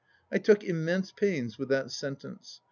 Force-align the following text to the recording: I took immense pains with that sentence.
I 0.31 0.39
took 0.39 0.63
immense 0.63 1.11
pains 1.11 1.59
with 1.59 1.69
that 1.69 1.91
sentence. 1.91 2.59